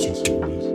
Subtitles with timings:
[0.00, 0.67] Gracias,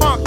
[0.00, 0.26] Funk.